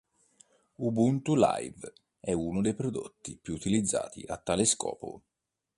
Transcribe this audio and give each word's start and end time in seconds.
Ubuntu 0.77 1.35
live 1.35 1.93
è 2.19 2.33
uno 2.33 2.61
dei 2.61 2.73
prodotti 2.73 3.37
più 3.39 3.53
utilizzati 3.53 4.23
a 4.25 4.37
tale 4.37 4.65
scopo. 4.65 5.21